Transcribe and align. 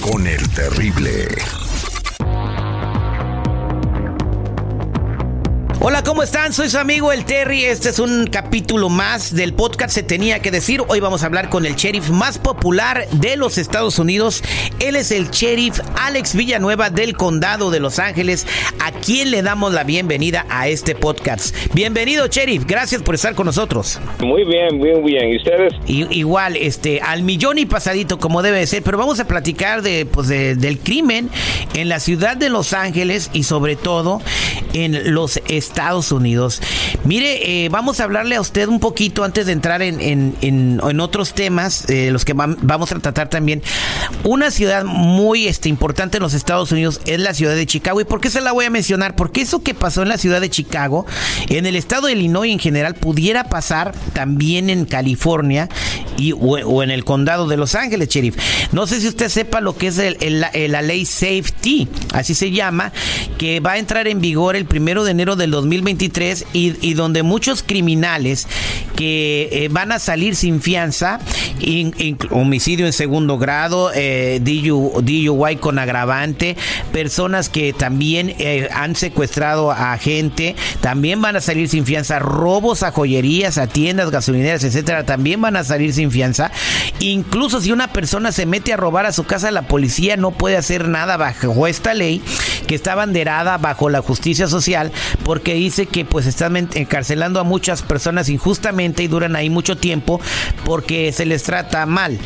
Con 0.00 0.26
el 0.26 0.48
terrible. 0.50 1.65
Hola, 5.88 6.02
¿cómo 6.02 6.24
están? 6.24 6.52
Soy 6.52 6.68
su 6.68 6.78
amigo 6.78 7.12
el 7.12 7.24
Terry. 7.24 7.62
Este 7.62 7.90
es 7.90 8.00
un 8.00 8.26
capítulo 8.26 8.88
más 8.88 9.32
del 9.32 9.54
podcast 9.54 9.94
Se 9.94 10.02
tenía 10.02 10.42
que 10.42 10.50
decir. 10.50 10.82
Hoy 10.88 10.98
vamos 10.98 11.22
a 11.22 11.26
hablar 11.26 11.48
con 11.48 11.64
el 11.64 11.76
sheriff 11.76 12.10
más 12.10 12.38
popular 12.38 13.06
de 13.12 13.36
los 13.36 13.56
Estados 13.56 14.00
Unidos. 14.00 14.42
Él 14.80 14.96
es 14.96 15.12
el 15.12 15.30
sheriff 15.30 15.78
Alex 15.94 16.34
Villanueva 16.34 16.90
del 16.90 17.16
condado 17.16 17.70
de 17.70 17.78
Los 17.78 18.00
Ángeles, 18.00 18.48
a 18.80 18.90
quien 18.90 19.30
le 19.30 19.42
damos 19.42 19.72
la 19.72 19.84
bienvenida 19.84 20.44
a 20.48 20.66
este 20.66 20.96
podcast. 20.96 21.54
Bienvenido, 21.72 22.26
sheriff. 22.26 22.64
Gracias 22.66 23.00
por 23.00 23.14
estar 23.14 23.36
con 23.36 23.46
nosotros. 23.46 24.00
Muy 24.18 24.42
bien, 24.42 24.78
muy 24.78 25.12
bien. 25.12 25.28
¿Y 25.28 25.36
ustedes? 25.36 25.72
igual, 25.86 26.56
este, 26.56 27.00
al 27.00 27.22
millón 27.22 27.58
y 27.58 27.66
pasadito 27.66 28.18
como 28.18 28.42
debe 28.42 28.66
ser, 28.66 28.82
pero 28.82 28.98
vamos 28.98 29.20
a 29.20 29.28
platicar 29.28 29.82
de, 29.82 30.04
pues, 30.04 30.26
del 30.26 30.80
crimen 30.80 31.30
en 31.74 31.88
la 31.88 32.00
ciudad 32.00 32.36
de 32.36 32.48
Los 32.48 32.72
Ángeles 32.72 33.30
y 33.32 33.44
sobre 33.44 33.76
todo 33.76 34.20
en 34.72 35.14
los 35.14 35.40
estados 35.46 35.75
Estados 35.76 36.10
Unidos. 36.10 36.62
Mire, 37.04 37.64
eh, 37.64 37.68
vamos 37.68 38.00
a 38.00 38.04
hablarle 38.04 38.36
a 38.36 38.40
usted 38.40 38.66
un 38.66 38.80
poquito 38.80 39.24
antes 39.24 39.44
de 39.44 39.52
entrar 39.52 39.82
en, 39.82 40.00
en, 40.40 41.00
otros 41.00 41.34
temas, 41.34 41.84
eh, 41.90 42.10
los 42.10 42.24
que 42.24 42.32
vamos 42.32 42.92
a 42.92 42.98
tratar 42.98 43.28
también. 43.28 43.62
Una 44.24 44.50
ciudad 44.50 44.86
muy 44.86 45.46
este, 45.46 45.68
importante 45.68 46.16
en 46.16 46.22
los 46.22 46.32
Estados 46.32 46.72
Unidos 46.72 47.02
es 47.04 47.20
la 47.20 47.34
ciudad 47.34 47.54
de 47.54 47.66
Chicago. 47.66 48.00
¿Y 48.00 48.04
por 48.04 48.22
qué 48.22 48.30
se 48.30 48.40
la 48.40 48.52
voy 48.52 48.64
a 48.64 48.70
mencionar? 48.70 49.16
Porque 49.16 49.42
eso 49.42 49.62
que 49.62 49.74
pasó 49.74 50.00
en 50.00 50.08
la 50.08 50.16
ciudad 50.16 50.40
de 50.40 50.48
Chicago, 50.48 51.04
en 51.50 51.66
el 51.66 51.76
estado 51.76 52.06
de 52.06 52.14
Illinois 52.14 52.50
en 52.50 52.58
general, 52.58 52.94
pudiera 52.94 53.44
pasar 53.44 53.92
también 54.14 54.70
en 54.70 54.86
California 54.86 55.68
y, 56.16 56.32
o, 56.32 56.82
en 56.82 56.90
el 56.90 57.04
condado 57.04 57.48
de 57.48 57.58
Los 57.58 57.74
Ángeles, 57.74 58.08
sheriff. 58.08 58.36
No 58.72 58.86
sé 58.86 58.98
si 59.02 59.08
usted 59.08 59.28
sepa 59.28 59.60
lo 59.60 59.76
que 59.76 59.88
es 59.88 60.00
la 60.70 60.82
ley 60.82 61.04
Safety, 61.04 61.86
así 62.14 62.34
se 62.34 62.50
llama, 62.50 62.92
que 63.36 63.60
va 63.60 63.72
a 63.72 63.78
entrar 63.78 64.08
en 64.08 64.22
vigor 64.22 64.56
el 64.56 64.64
primero 64.64 65.04
de 65.04 65.10
enero 65.10 65.36
del 65.36 65.50
2023 65.56 66.46
y, 66.52 66.94
donde 66.94 67.22
muchos 67.22 67.62
criminales 67.62 68.46
que 68.94 69.48
eh, 69.52 69.68
van 69.70 69.92
a 69.92 69.98
salir 69.98 70.36
sin 70.36 70.62
fianza, 70.62 71.18
homicidio 72.30 72.86
en 72.86 72.92
segundo 72.92 73.38
grado, 73.38 73.90
eh, 73.94 74.40
DUI 74.40 75.56
con 75.56 75.78
agravante, 75.78 76.56
personas 76.92 77.48
que 77.48 77.72
también 77.72 78.34
eh, 78.38 78.68
han 78.72 78.96
secuestrado 78.96 79.70
a 79.70 79.96
gente, 79.98 80.56
también 80.80 81.20
van 81.20 81.36
a 81.36 81.40
salir 81.40 81.68
sin 81.68 81.84
fianza, 81.84 82.18
robos 82.18 82.82
a 82.82 82.92
joyerías, 82.92 83.58
a 83.58 83.66
tiendas, 83.66 84.10
gasolineras, 84.10 84.64
etcétera, 84.64 85.04
también 85.04 85.40
van 85.40 85.56
a 85.56 85.64
salir 85.64 85.92
sin 85.92 86.10
fianza. 86.10 86.50
Incluso 87.00 87.60
si 87.60 87.72
una 87.72 87.92
persona 87.92 88.32
se 88.32 88.46
mete 88.46 88.72
a 88.72 88.76
robar 88.76 89.06
a 89.06 89.12
su 89.12 89.24
casa, 89.24 89.50
la 89.50 89.68
policía 89.68 90.16
no 90.16 90.30
puede 90.30 90.56
hacer 90.56 90.88
nada 90.88 91.16
bajo 91.16 91.66
esta 91.66 91.94
ley 91.94 92.22
que 92.66 92.74
está 92.74 92.94
banderada 92.94 93.58
bajo 93.58 93.88
la 93.88 94.02
justicia 94.02 94.48
social 94.48 94.92
porque 95.24 95.45
dice 95.54 95.86
que 95.86 96.04
pues 96.04 96.26
están 96.26 96.56
encarcelando 96.56 97.40
a 97.40 97.44
muchas 97.44 97.82
personas 97.82 98.28
injustamente 98.28 99.02
y 99.02 99.08
duran 99.08 99.36
ahí 99.36 99.50
mucho 99.50 99.76
tiempo 99.76 100.20
porque 100.64 101.12
se 101.12 101.26
les 101.26 101.42
trata 101.42 101.86
mal. 101.86 102.18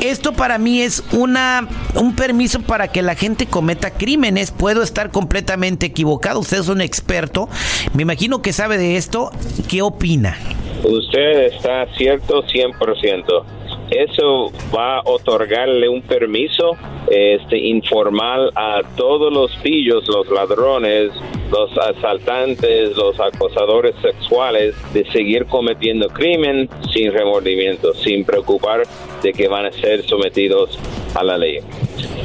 Esto 0.00 0.32
para 0.32 0.56
mí 0.58 0.80
es 0.80 1.02
una 1.12 1.68
un 1.94 2.16
permiso 2.16 2.60
para 2.60 2.88
que 2.88 3.02
la 3.02 3.14
gente 3.14 3.46
cometa 3.46 3.90
crímenes. 3.90 4.50
Puedo 4.50 4.82
estar 4.82 5.10
completamente 5.10 5.86
equivocado. 5.86 6.40
Usted 6.40 6.60
es 6.60 6.68
un 6.68 6.80
experto. 6.80 7.48
Me 7.94 8.02
imagino 8.02 8.40
que 8.40 8.52
sabe 8.52 8.78
de 8.78 8.96
esto. 8.96 9.30
¿Qué 9.68 9.82
opina? 9.82 10.36
Usted 10.84 11.52
está 11.52 11.86
cierto 11.96 12.42
100% 12.42 13.59
eso 13.90 14.52
va 14.74 14.98
a 14.98 15.02
otorgarle 15.04 15.88
un 15.88 16.02
permiso 16.02 16.76
este 17.08 17.58
informal 17.58 18.52
a 18.54 18.82
todos 18.96 19.32
los 19.32 19.54
pillos, 19.62 20.06
los 20.08 20.28
ladrones, 20.28 21.10
los 21.50 21.76
asaltantes, 21.76 22.96
los 22.96 23.18
acosadores 23.18 23.94
sexuales 24.00 24.74
de 24.92 25.04
seguir 25.10 25.46
cometiendo 25.46 26.08
crimen 26.08 26.68
sin 26.92 27.12
remordimiento, 27.12 27.92
sin 27.94 28.24
preocupar 28.24 28.82
de 29.22 29.32
que 29.32 29.48
van 29.48 29.66
a 29.66 29.72
ser 29.72 30.06
sometidos 30.06 30.78
a 31.14 31.24
la 31.24 31.36
ley. 31.36 31.58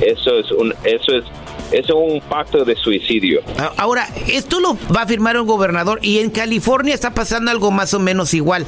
Eso 0.02 0.38
es 0.38 0.52
un 0.52 0.74
eso 0.84 1.16
es 1.16 1.26
es 1.72 1.90
un 1.90 2.22
pacto 2.22 2.64
de 2.64 2.76
suicidio. 2.76 3.42
Ahora, 3.78 4.08
esto 4.28 4.60
lo 4.60 4.78
va 4.96 5.02
a 5.02 5.08
firmar 5.08 5.40
un 5.40 5.48
gobernador 5.48 6.00
y 6.02 6.20
en 6.20 6.30
California 6.30 6.94
está 6.94 7.14
pasando 7.14 7.52
algo 7.52 7.72
más 7.72 7.94
o 7.94 8.00
menos 8.00 8.34
igual. 8.34 8.66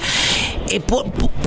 Eh, 0.69 0.81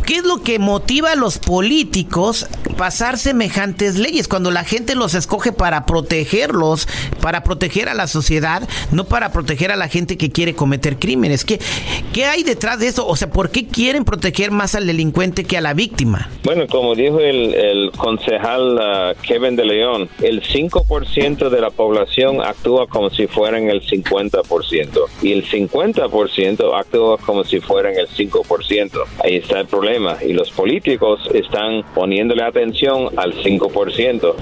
¿Qué 0.07 0.17
es 0.17 0.25
lo 0.25 0.43
que 0.43 0.59
motiva 0.59 1.13
a 1.13 1.15
los 1.15 1.39
políticos 1.39 2.47
pasar 2.77 3.19
semejantes 3.19 3.97
leyes 3.97 4.27
cuando 4.27 4.51
la 4.51 4.65
gente 4.65 4.95
los 4.95 5.15
escoge 5.15 5.53
para 5.53 5.87
protegerlos, 5.87 6.89
para 7.21 7.45
proteger 7.45 7.89
a 7.89 7.95
la 7.95 8.07
sociedad, 8.07 8.69
no 8.91 9.05
para 9.05 9.31
proteger 9.31 9.71
a 9.71 9.77
la 9.77 9.89
gente 9.89 10.17
que 10.17 10.31
quiere 10.31 10.55
cometer 10.55 10.99
crímenes? 10.99 11.45
¿Qué, 11.45 11.61
qué 12.13 12.25
hay 12.25 12.43
detrás 12.43 12.81
de 12.81 12.89
eso? 12.89 13.07
O 13.07 13.15
sea, 13.15 13.31
¿por 13.31 13.51
qué 13.51 13.67
quieren 13.67 14.05
proteger 14.05 14.51
más 14.51 14.75
al 14.75 14.87
delincuente 14.87 15.45
que 15.45 15.57
a 15.57 15.61
la 15.61 15.75
víctima? 15.75 16.29
Bueno, 16.43 16.67
como 16.67 16.95
dijo 16.95 17.21
el, 17.21 17.93
concejal 17.97 18.79
uh, 18.79 19.23
Kevin 19.23 19.55
de 19.55 19.65
León, 19.65 20.09
el 20.23 20.43
5% 20.43 21.51
de 21.51 21.61
la 21.61 21.71
población 21.71 22.41
actúa 22.41 22.87
como 22.89 23.11
si 23.11 23.27
fueran 23.27 23.69
el 23.69 23.83
50% 23.83 25.05
y 25.23 25.33
el 25.33 25.47
50% 25.47 26.79
actúa 26.79 27.19
como 27.19 27.45
si 27.45 27.61
fueran 27.61 27.95
el 27.97 28.09
5%. 28.09 29.10
Ahí 29.23 29.37
está 29.37 29.61
el 29.61 29.67
problema 29.67 30.17
y 30.27 30.33
los 30.33 30.51
políticos 30.51 31.21
están 31.35 31.83
poniéndole 31.95 32.43
atención 32.43 33.09
al 33.17 33.35
5%. 33.35 34.35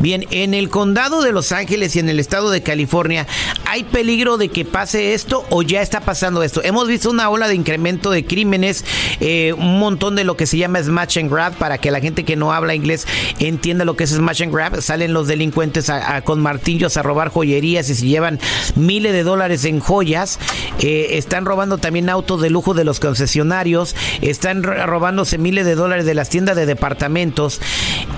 Bien, 0.00 0.26
en 0.30 0.54
el 0.54 0.68
condado 0.68 1.22
de 1.22 1.32
Los 1.32 1.50
Ángeles 1.50 1.96
y 1.96 1.98
en 1.98 2.08
el 2.08 2.20
estado 2.20 2.50
de 2.50 2.62
California, 2.62 3.26
¿hay 3.66 3.82
peligro 3.84 4.36
de 4.36 4.48
que 4.48 4.64
pase 4.64 5.14
esto 5.14 5.44
o 5.50 5.62
ya 5.62 5.82
está 5.82 6.00
pasando 6.00 6.42
esto? 6.42 6.62
Hemos 6.62 6.86
visto 6.86 7.10
una 7.10 7.28
ola 7.30 7.48
de 7.48 7.56
incremento 7.56 8.10
de 8.10 8.24
crímenes, 8.24 8.84
eh, 9.20 9.54
un 9.54 9.80
montón 9.80 10.14
de 10.14 10.22
lo 10.22 10.36
que 10.36 10.46
se 10.46 10.56
llama 10.56 10.80
smash 10.82 11.18
and 11.18 11.32
grab, 11.32 11.56
para 11.56 11.78
que 11.78 11.90
la 11.90 12.00
gente 12.00 12.24
que 12.24 12.36
no 12.36 12.52
habla 12.52 12.76
inglés 12.76 13.08
entienda 13.40 13.84
lo 13.84 13.96
que 13.96 14.04
es 14.04 14.10
smash 14.10 14.42
and 14.42 14.54
grab. 14.54 14.80
Salen 14.82 15.12
los 15.12 15.26
delincuentes 15.26 15.90
con 16.24 16.40
martillos 16.40 16.96
a 16.96 17.02
robar 17.02 17.30
joyerías 17.30 17.88
y 17.90 17.94
se 17.94 18.06
llevan 18.06 18.38
miles 18.76 19.12
de 19.12 19.24
dólares 19.24 19.64
en 19.64 19.80
joyas. 19.80 20.38
Eh, 20.80 21.18
están 21.18 21.44
robando 21.44 21.78
también 21.78 22.08
autos 22.08 22.40
de 22.40 22.50
lujo 22.50 22.72
de 22.72 22.84
los 22.84 23.00
concesionarios, 23.00 23.96
están 24.22 24.62
robándose 24.62 25.38
miles 25.38 25.66
de 25.66 25.74
dólares 25.74 26.06
de 26.06 26.14
las 26.14 26.28
tiendas 26.28 26.56
de 26.56 26.66
departamentos. 26.66 27.60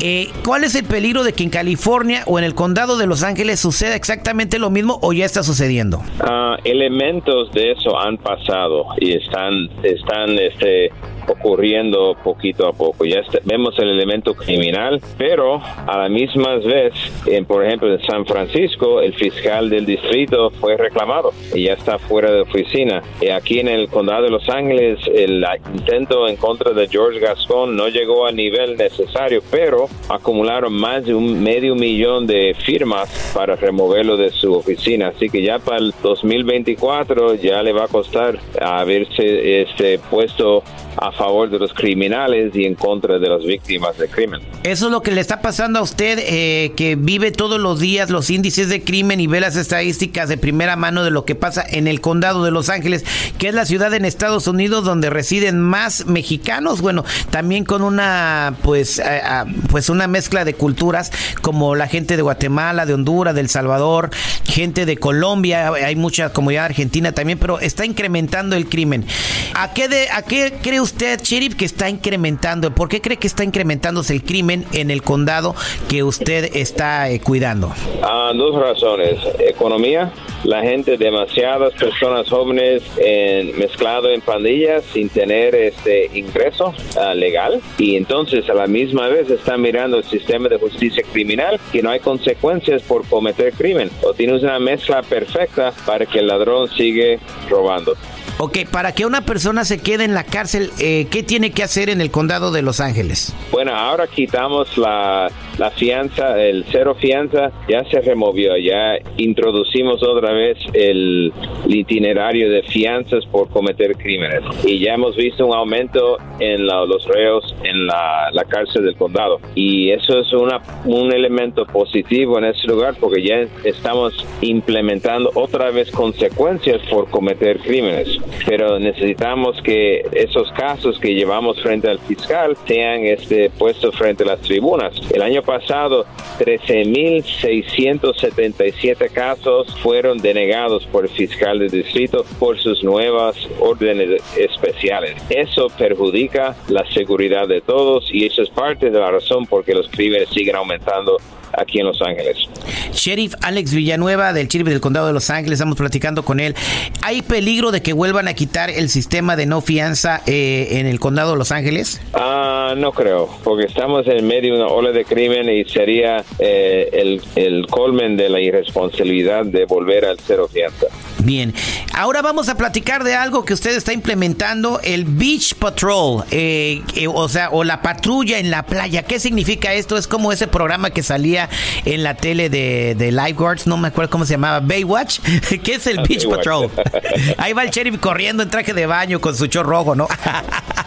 Eh, 0.01 0.28
¿Cuál 0.45 0.65
es 0.65 0.75
el 0.75 0.84
peligro 0.84 1.25
de 1.25 1.33
que 1.33 1.43
en 1.43 1.51
California 1.51 2.23
o 2.27 2.39
en 2.39 2.45
el 2.45 2.55
condado 2.55 2.97
de 2.97 3.06
Los 3.06 3.23
Ángeles 3.23 3.61
suceda 3.61 3.95
exactamente 3.95 4.59
lo 4.59 4.71
mismo 4.71 4.99
o 5.03 5.12
ya 5.12 5.25
está 5.25 5.43
sucediendo? 5.43 6.03
Ah, 6.21 6.56
elementos 6.65 7.53
de 7.53 7.73
eso 7.73 7.99
han 7.99 8.17
pasado 8.17 8.87
y 8.99 9.12
están, 9.12 9.53
están 9.83 10.39
este, 10.39 10.91
ocurriendo 11.27 12.17
poquito 12.23 12.67
a 12.67 12.73
poco. 12.73 13.05
Ya 13.05 13.23
vemos 13.45 13.79
el 13.79 13.91
elemento 13.91 14.35
criminal, 14.35 15.01
pero 15.19 15.61
a 15.87 15.99
la 15.99 16.09
misma 16.09 16.57
vez, 16.57 16.93
en, 17.27 17.45
por 17.45 17.65
ejemplo, 17.65 17.93
en 17.93 18.03
San 18.03 18.27
Francisco, 18.27 19.01
el 19.01 19.15
fiscal 19.15 19.71
del 19.71 19.87
distrito 19.87 20.51
fue 20.51 20.77
reclamado 20.77 21.33
y 21.55 21.65
ya 21.65 21.75
está 21.75 21.99
fuera 21.99 22.31
de 22.31 22.43
oficina. 22.43 23.03
Y 23.21 23.28
aquí 23.28 23.61
en 23.61 23.69
el 23.69 23.89
condado 23.89 24.25
de 24.25 24.31
Los 24.31 24.49
Ángeles, 24.49 24.99
el 25.15 25.45
intento 25.75 26.28
en 26.28 26.37
contra 26.37 26.72
de 26.72 26.89
George 26.89 27.21
Gascon 27.21 27.77
no 27.77 27.89
llegó 27.89 28.27
al 28.27 28.37
nivel 28.37 28.77
necesario, 28.77 29.43
pero 29.51 29.89
acumularon 30.09 30.73
más 30.73 31.05
de 31.05 31.15
un 31.15 31.43
medio 31.43 31.75
millón 31.75 32.27
de 32.27 32.55
firmas 32.65 33.33
para 33.34 33.57
removerlo 33.57 34.16
de 34.16 34.31
su 34.31 34.55
oficina. 34.55 35.09
Así 35.09 35.28
que 35.28 35.43
ya 35.43 35.59
para 35.59 35.78
el 35.78 35.95
2024 36.03 37.34
ya 37.37 37.63
le 37.63 37.73
va 37.73 37.84
a 37.84 37.89
costar 37.89 38.39
haberse 38.61 39.63
este, 39.63 39.99
puesto 39.99 40.63
a 40.97 41.13
favor 41.13 41.48
de 41.51 41.59
los 41.59 41.72
criminales 41.72 42.54
y 42.54 42.65
en 42.65 42.75
contra 42.75 43.19
de 43.19 43.28
las 43.28 43.45
víctimas 43.45 43.97
de 43.97 44.09
crimen. 44.09 44.41
Eso 44.63 44.87
es 44.87 44.92
lo 44.92 45.03
que 45.03 45.10
le 45.10 45.21
está 45.21 45.41
pasando 45.41 45.78
a 45.78 45.83
usted, 45.83 46.19
eh, 46.22 46.72
que 46.77 46.97
vive 46.97 47.31
todos 47.31 47.60
los 47.60 47.81
días 47.81 48.10
los 48.10 48.31
índices 48.31 48.69
de 48.69 48.83
crimen 48.83 49.21
y 49.21 49.27
ve 49.27 49.41
las 49.41 49.57
estadísticas 49.57 50.28
de 50.28 50.37
primera 50.37 50.77
mano 50.77 51.04
de 51.04 51.10
lo 51.10 51.25
que 51.25 51.34
pasa 51.34 51.65
en 51.66 51.89
el 51.89 52.01
condado 52.01 52.45
de 52.45 52.51
Los 52.51 52.69
Ángeles, 52.69 53.04
que 53.39 53.48
es 53.48 53.54
la 53.54 53.65
ciudad 53.65 53.95
en 53.95 54.04
Estados 54.04 54.47
Unidos 54.47 54.84
donde 54.84 55.10
residen 55.10 55.60
más 55.60 56.07
mexicanos, 56.07 56.81
bueno, 56.81 57.04
también 57.31 57.65
con 57.65 57.83
una 57.83 58.54
pues 58.63 58.98
eh, 58.98 59.21
ah, 59.25 59.47
pues 59.71 59.89
una 59.89 60.07
mezcla 60.09 60.45
de 60.45 60.54
culturas 60.54 61.13
como 61.41 61.75
la 61.75 61.87
gente 61.87 62.16
de 62.16 62.22
Guatemala, 62.22 62.87
de 62.87 62.95
Honduras, 62.95 63.34
de 63.34 63.41
El 63.41 63.48
Salvador, 63.48 64.10
gente 64.45 64.87
de 64.87 64.97
Colombia, 64.97 65.72
hay 65.72 65.97
mucha 65.97 66.33
comunidad 66.33 66.66
argentina 66.66 67.13
también, 67.13 67.39
pero 67.39 67.60
está 67.60 67.84
incrementando 67.84 68.57
el 68.57 68.69
crimen. 68.69 69.07
¿A 69.54 69.72
qué 69.72 69.89
de 69.89 70.10
a 70.10 70.22
qué 70.22 70.54
cree 70.63 70.79
usted, 70.80 71.21
sheriff, 71.22 71.54
que 71.54 71.65
está 71.65 71.88
incrementando? 71.88 72.74
¿Por 72.74 72.88
qué 72.88 73.00
cree 73.00 73.16
que 73.16 73.27
está 73.27 73.44
incrementándose 73.44 74.12
el 74.12 74.22
crimen 74.22 74.65
en 74.72 74.91
el 74.91 75.03
condado 75.03 75.54
que 75.88 76.03
usted 76.03 76.56
está 76.56 77.10
eh, 77.10 77.21
cuidando? 77.21 77.72
Ah, 78.03 78.32
dos 78.34 78.60
razones. 78.60 79.18
Economía, 79.38 80.12
la 80.44 80.62
gente, 80.62 80.97
demasiadas 80.97 81.74
personas 81.74 82.28
jóvenes 82.28 82.82
en, 82.97 83.59
mezclado 83.59 84.10
en 84.10 84.21
pandillas 84.21 84.82
sin 84.92 85.09
tener 85.09 85.54
este 85.54 86.10
ingreso 86.15 86.74
ah, 86.98 87.15
legal 87.15 87.60
y 87.78 87.97
entonces 87.97 88.48
a 88.48 88.54
la 88.54 88.66
misma 88.66 89.09
vez 89.09 89.30
están 89.30 89.60
mirando 89.60 89.98
el 89.98 90.04
sistema 90.04 90.48
de 90.48 90.59
justicia 90.59 91.03
criminal 91.12 91.60
que 91.72 91.82
no 91.82 91.91
hay 91.91 92.00
consecuencias 92.00 92.82
por 92.82 93.06
cometer 93.06 93.53
crimen 93.53 93.91
o 94.03 94.15
tienes 94.15 94.42
una 94.42 94.59
mezcla 94.59 95.03
perfecta 95.03 95.72
para 95.86 96.06
que 96.06 96.21
el 96.21 96.27
ladrón 96.27 96.68
sigue 96.71 97.18
robando. 97.48 97.94
Ok, 98.42 98.60
para 98.71 98.92
que 98.92 99.04
una 99.04 99.21
persona 99.21 99.66
se 99.66 99.77
quede 99.77 100.04
en 100.04 100.15
la 100.15 100.24
cárcel, 100.24 100.70
eh, 100.78 101.07
¿qué 101.11 101.22
tiene 101.22 101.51
que 101.53 101.63
hacer 101.63 101.91
en 101.91 102.01
el 102.01 102.11
condado 102.11 102.53
de 102.53 102.63
Los 102.63 102.81
Ángeles? 102.81 103.34
Bueno, 103.51 103.75
ahora 103.75 104.07
quitamos 104.07 104.77
la, 104.78 105.31
la 105.60 105.71
fianza, 105.71 106.42
el 106.42 106.65
cero 106.72 106.97
fianza 106.98 107.53
ya 107.68 107.84
se 107.84 108.01
removió, 108.01 108.57
ya 108.57 108.98
introducimos 109.18 110.03
otra 110.03 110.33
vez 110.33 110.57
el, 110.72 111.30
itinerario 111.68 112.51
de 112.51 112.62
fianzas 112.62 113.27
por 113.27 113.51
cometer 113.51 113.95
crímenes. 113.97 114.41
Y 114.65 114.78
ya 114.78 114.95
hemos 114.95 115.16
visto 115.16 115.45
un 115.47 115.54
aumento 115.54 116.16
en 116.39 116.66
los 116.66 117.04
reos 117.07 117.54
en 117.62 117.86
la, 117.86 118.30
la, 118.33 118.45
cárcel 118.45 118.86
del 118.86 118.97
condado. 118.97 119.39
Y 119.54 119.91
eso 119.91 120.18
es 120.18 120.33
una, 120.33 120.62
un 120.86 121.12
elemento 121.12 121.66
positivo 121.66 122.39
en 122.39 122.45
ese 122.47 122.66
lugar 122.66 122.95
porque 122.98 123.22
ya 123.22 123.47
estamos 123.63 124.15
implementando 124.41 125.30
otra 125.34 125.71
vez 125.71 125.91
consecuencias 125.91 126.80
por 126.89 127.10
cometer 127.10 127.59
crímenes. 127.59 128.18
Pero 128.47 128.78
necesitamos 128.78 129.60
que 129.60 130.06
esos 130.13 130.51
casos 130.53 130.98
que 130.98 131.15
llevamos 131.15 131.60
frente 131.60 131.91
al 131.91 131.98
fiscal 131.98 132.56
sean 132.66 133.04
este, 133.04 133.51
puestos 133.51 133.95
frente 133.95 134.24
a 134.24 134.28
las 134.28 134.41
tribunas. 134.41 134.98
El 135.13 135.21
año 135.21 135.42
pasado, 135.51 136.07
13.677 136.39 139.11
casos 139.11 139.67
fueron 139.83 140.19
denegados 140.19 140.87
por 140.87 141.07
el 141.07 141.11
fiscal 141.11 141.59
de 141.59 141.67
distrito 141.67 142.25
por 142.39 142.57
sus 142.61 142.85
nuevas 142.85 143.35
órdenes 143.59 144.23
especiales. 144.37 145.17
Eso 145.29 145.67
perjudica 145.77 146.55
la 146.69 146.89
seguridad 146.93 147.49
de 147.49 147.63
todos 147.63 148.09
y 148.13 148.27
eso 148.27 148.43
es 148.43 148.51
parte 148.51 148.91
de 148.91 149.01
la 149.01 149.11
razón 149.11 149.45
por 149.47 149.65
que 149.65 149.75
los 149.75 149.89
crímenes 149.89 150.29
siguen 150.29 150.55
aumentando 150.55 151.17
aquí 151.53 151.81
en 151.81 151.87
Los 151.87 152.01
Ángeles. 152.01 152.49
Sheriff 152.92 153.34
Alex 153.42 153.72
Villanueva 153.75 154.33
del 154.33 154.48
Sheriff 154.48 154.69
del 154.69 154.81
Condado 154.81 155.07
de 155.07 155.13
Los 155.13 155.31
Ángeles, 155.31 155.59
estamos 155.59 155.77
platicando 155.77 156.25
con 156.25 156.41
él. 156.41 156.54
¿Hay 157.03 157.22
peligro 157.22 157.71
de 157.71 157.83
que 157.83 157.92
vuelvan 157.92 158.28
a 158.28 158.34
quitar 158.34 158.71
el 158.71 158.89
sistema 158.89 159.37
de 159.37 159.47
no 159.47 159.60
fianza 159.60 160.22
eh, 160.27 160.69
en 160.72 160.87
el 160.87 161.01
Condado 161.01 161.33
de 161.33 161.39
Los 161.39 161.53
Ángeles? 161.53 162.01
Ah, 162.15 162.75
no 162.77 162.92
creo, 162.92 163.28
porque 163.45 163.66
estamos 163.66 164.07
en 164.07 164.27
medio 164.27 164.54
de 164.54 164.63
una 164.63 164.69
ola 164.69 164.92
de 164.92 165.04
crimen 165.04 165.48
y 165.48 165.65
sería 165.65 166.25
eh, 166.39 166.89
el, 166.92 167.22
el 167.37 167.66
colmen 167.66 168.16
de 168.16 168.28
la 168.28 168.41
irresponsabilidad 168.41 169.45
de 169.45 169.65
volver 169.65 170.04
al 170.04 170.19
cero 170.19 170.48
fianza. 170.53 170.87
Bien, 171.25 171.53
ahora 171.93 172.22
vamos 172.22 172.49
a 172.49 172.57
platicar 172.57 173.05
de 173.05 173.15
algo 173.15 173.45
que 173.45 173.53
usted 173.53 173.77
está 173.77 173.93
implementando, 173.93 174.81
el 174.83 175.05
Beach 175.05 175.55
Patrol, 175.55 176.25
eh, 176.31 176.83
o 177.13 177.28
sea, 177.28 177.51
o 177.51 177.63
la 177.63 177.83
patrulla 177.83 178.39
en 178.39 178.51
la 178.51 178.65
playa. 178.65 179.03
¿Qué 179.03 179.21
significa 179.21 179.75
esto? 179.75 179.99
Es 179.99 180.07
como 180.07 180.33
ese 180.33 180.47
programa 180.47 180.91
que 180.91 181.03
salía 181.03 181.51
en 181.84 182.03
la 182.03 182.15
tele 182.15 182.49
de, 182.49 182.95
de 182.97 183.13
Lifeguards, 183.13 183.67
no 183.67 183.77
me 183.77 183.89
acuerdo 183.89 184.11
cómo 184.11 184.25
se 184.25 184.34
llamaba, 184.34 184.61
Baywatch. 184.61 185.21
¿Qué 185.63 185.75
es 185.75 185.87
el 185.87 185.99
ah, 185.99 186.05
Beach 186.09 186.27
Patrol? 186.27 186.71
Ahí 187.37 187.53
va 187.53 187.65
el 187.65 187.71
sheriff 187.71 187.99
corriendo 187.99 188.43
en 188.43 188.49
traje 188.49 188.73
de 188.73 188.87
baño 188.87 189.21
con 189.21 189.37
su 189.37 189.47
chor 189.47 189.66
rojo, 189.66 189.95
¿no? 189.95 190.09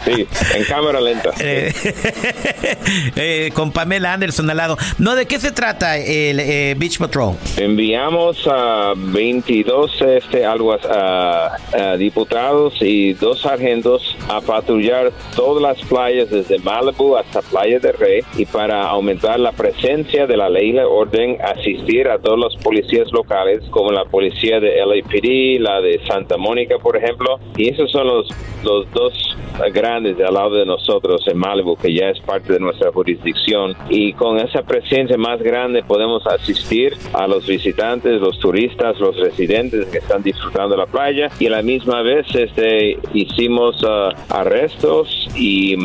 sí, 0.04 0.26
en 0.54 0.64
cámara 0.64 1.00
lenta. 1.00 1.30
Eh, 1.46 1.72
eh, 3.16 3.50
con 3.54 3.70
Pamela 3.70 4.12
Anderson 4.12 4.48
al 4.48 4.56
lado. 4.56 4.78
No, 4.98 5.14
¿de 5.14 5.26
qué 5.26 5.38
se 5.38 5.52
trata 5.52 5.98
el 5.98 6.74
Beach 6.76 6.98
Patrol? 6.98 7.36
Enviamos 7.56 8.46
a 8.46 8.94
22 8.96 9.92
este, 10.24 10.44
algo 10.44 10.72
a, 10.72 11.56
diputados 11.98 12.74
y 12.80 13.12
dos 13.14 13.40
sargentos 13.40 14.16
a 14.28 14.40
patrullar 14.40 15.12
todas 15.36 15.62
las 15.62 15.88
playas 15.88 16.30
desde 16.30 16.58
Malibu 16.58 17.16
hasta 17.16 17.42
Playa 17.42 17.78
del 17.78 17.94
Rey 17.94 18.20
y 18.36 18.46
para 18.46 18.88
aumentar 18.88 19.38
la 19.38 19.52
presencia 19.52 20.26
de 20.26 20.36
la 20.36 20.48
ley 20.48 20.70
y 20.70 20.72
la 20.72 20.86
orden 20.86 21.38
asistir 21.42 22.08
a 22.08 22.18
todos 22.18 22.38
los 22.38 22.56
policías 22.56 23.12
locales 23.12 23.62
como 23.70 23.92
la 23.92 24.04
policía 24.04 24.60
de 24.60 24.76
LAPD, 24.84 25.60
la 25.60 25.80
de 25.80 26.00
Santa 26.06 26.36
Mónica 26.36 26.78
por 26.78 26.96
ejemplo. 26.96 27.38
Y 27.56 27.70
esos 27.70 27.90
son 27.90 28.06
los, 28.06 28.28
los 28.62 28.90
dos 28.92 29.36
grandes 29.72 30.18
al 30.20 30.34
lado 30.34 30.56
de 30.56 30.66
nosotros 30.66 31.26
en 31.28 31.38
Malibu 31.38 31.76
que 31.76 31.92
ya 31.92 32.10
es 32.10 32.20
parte 32.20 32.52
de 32.52 32.60
nuestra 32.60 32.90
jurisdicción. 32.92 33.76
Y 33.88 34.12
con 34.14 34.38
esa 34.38 34.62
presencia 34.62 35.16
más 35.16 35.40
grande 35.42 35.82
podemos 35.82 36.26
asistir 36.26 36.96
a 37.12 37.26
los 37.26 37.46
visitantes, 37.46 38.20
los 38.20 38.38
turistas, 38.38 38.98
los 38.98 39.16
residentes 39.16 39.86
que 39.86 39.98
están 39.98 40.13
disfrutando 40.22 40.76
la 40.76 40.86
playa 40.86 41.30
y 41.38 41.46
a 41.46 41.50
la 41.50 41.62
misma 41.62 42.02
vez 42.02 42.26
este, 42.34 42.98
hicimos 43.12 43.82
uh, 43.82 44.10
arrestos 44.28 45.28
y 45.34 45.76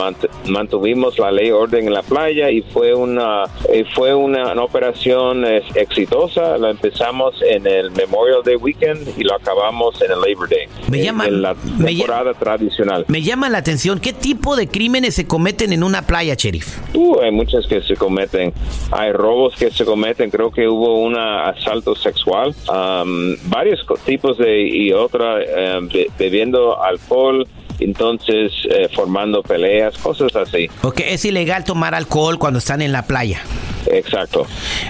mantuvimos 0.46 1.18
la 1.20 1.31
ley 1.31 1.52
orden 1.52 1.88
en 1.88 1.94
la 1.94 2.04
playa 2.04 2.52
y 2.52 2.62
fue 2.62 2.94
una 2.94 3.46
eh, 3.72 3.86
fue 3.94 4.14
una, 4.14 4.54
operación 4.60 5.46
exitosa. 5.46 6.58
La 6.58 6.72
empezamos 6.72 7.36
en 7.42 7.66
el 7.66 7.92
Memorial 7.92 8.42
Day 8.44 8.56
Weekend 8.56 9.18
y 9.18 9.24
lo 9.24 9.36
acabamos 9.36 10.02
en 10.02 10.12
el 10.12 10.20
Labor 10.20 10.50
Day. 10.50 10.68
Me 10.90 11.02
llama, 11.04 11.26
en 11.26 11.42
la 11.42 11.56
temporada 11.56 12.34
tradicional. 12.34 13.06
me 13.08 13.22
llama 13.22 13.50
la 13.50 13.60
atención 13.60 14.00
qué 14.00 14.12
tipo 14.12 14.56
de 14.56 14.68
crímenes 14.68 15.16
se 15.16 15.26
cometen 15.26 15.72
en 15.72 15.84
una 15.84 16.06
playa 16.06 16.36
sheriff 16.36 16.78
uh, 16.94 17.20
hay 17.22 17.31
muchas 17.31 17.66
que 17.68 17.81
se 17.81 17.96
cometen. 17.96 18.54
Hay 18.92 19.12
robos 19.12 19.56
que 19.56 19.72
se 19.72 19.86
cometen. 19.86 20.30
Creo 20.30 20.52
que 20.52 20.68
hubo 20.68 21.00
un 21.00 21.18
asalto 21.18 21.96
sexual. 21.96 22.56
Um, 22.68 23.36
varios 23.50 23.86
tipos 24.06 24.19
y 24.48 24.92
otra 24.92 25.42
eh, 25.42 26.07
bebiendo 26.18 26.81
alcohol 26.81 27.48
entonces 27.80 28.51
eh, 28.69 28.89
formando 28.94 29.42
peleas, 29.42 29.98
cosas 29.98 30.36
así. 30.36 30.69
Ok, 30.81 31.01
es 31.06 31.25
ilegal 31.25 31.63
tomar 31.63 31.95
alcohol 31.95 32.38
cuando 32.38 32.60
están 32.60 32.81
en 32.81 32.92
la 32.92 33.04
playa. 33.04 33.42
Exacto. 33.88 34.48